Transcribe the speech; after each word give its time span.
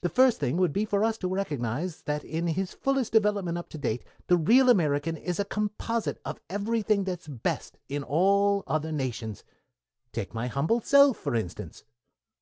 The 0.00 0.08
first 0.08 0.40
thing 0.40 0.56
would 0.56 0.72
be 0.72 0.86
for 0.86 1.04
us 1.04 1.18
to 1.18 1.28
recognize 1.28 2.00
that 2.04 2.24
in 2.24 2.46
his 2.46 2.72
fullest 2.72 3.12
development 3.12 3.58
up 3.58 3.68
to 3.68 3.76
date 3.76 4.02
the 4.26 4.38
real 4.38 4.70
American 4.70 5.14
is 5.14 5.38
a 5.38 5.44
composite 5.44 6.18
of 6.24 6.40
everything 6.48 7.04
that 7.04 7.20
is 7.20 7.28
best 7.28 7.76
in 7.86 8.02
all 8.02 8.64
other 8.66 8.92
nations. 8.92 9.44
Take 10.10 10.32
my 10.32 10.46
humble 10.46 10.80
self 10.80 11.18
for 11.18 11.34
instance." 11.34 11.84